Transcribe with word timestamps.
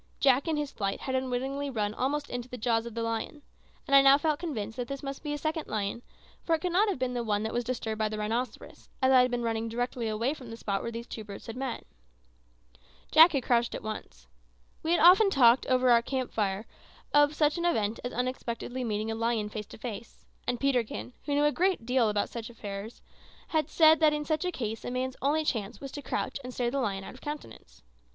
Jack 0.19 0.47
in 0.47 0.57
his 0.57 0.71
flight 0.71 1.01
had 1.01 1.13
unwittingly 1.13 1.69
run 1.69 1.93
almost 1.93 2.27
into 2.27 2.49
the 2.49 2.57
jaws 2.57 2.87
of 2.87 2.95
the 2.95 3.03
lion; 3.03 3.43
and 3.87 3.93
I 3.95 4.01
now 4.01 4.17
felt 4.17 4.39
convinced 4.39 4.75
that 4.77 4.87
this 4.87 5.03
must 5.03 5.21
be 5.21 5.31
a 5.31 5.37
second 5.37 5.67
lion, 5.67 6.01
for 6.43 6.55
it 6.55 6.61
could 6.61 6.71
not 6.71 6.89
have 6.89 6.97
been 6.97 7.13
the 7.13 7.23
one 7.23 7.43
that 7.43 7.53
was 7.53 7.63
disturbed 7.63 7.99
by 7.99 8.09
the 8.09 8.17
rhinoceros, 8.17 8.89
as 8.99 9.11
I 9.11 9.21
had 9.21 9.29
been 9.29 9.43
running 9.43 9.69
directly 9.69 10.07
away 10.07 10.33
from 10.33 10.49
the 10.49 10.57
spot 10.57 10.81
where 10.81 10.91
these 10.91 11.05
two 11.05 11.23
brutes 11.23 11.45
had 11.45 11.55
met. 11.55 11.85
Jack 13.11 13.33
had 13.33 13.43
crouched 13.43 13.75
at 13.75 13.83
once. 13.83 14.25
We 14.81 14.89
had 14.89 14.99
often 14.99 15.29
talked, 15.29 15.67
over 15.67 15.91
our 15.91 16.01
camp 16.01 16.33
fire, 16.33 16.65
of 17.13 17.35
such 17.35 17.59
an 17.59 17.65
event 17.65 17.99
as 18.03 18.11
unexpectedly 18.11 18.83
meeting 18.83 19.11
a 19.11 19.13
lion 19.13 19.49
face 19.49 19.67
to 19.67 19.77
face; 19.77 20.25
and 20.47 20.59
Peterkin, 20.59 21.13
who 21.25 21.35
knew 21.35 21.45
a 21.45 21.51
good 21.51 21.85
deal 21.85 22.09
about 22.09 22.27
such 22.29 22.49
matters, 22.49 23.03
had 23.49 23.69
said 23.69 23.99
that 23.99 24.13
in 24.13 24.25
such 24.25 24.45
a 24.45 24.51
case 24.51 24.83
a 24.83 24.89
man's 24.89 25.15
only 25.21 25.45
chance 25.45 25.79
was 25.79 25.91
to 25.91 26.01
crouch 26.01 26.39
and 26.43 26.55
stare 26.55 26.71
the 26.71 26.79
lion 26.79 27.03
out 27.03 27.13
of 27.13 27.21
countenance. 27.21 27.83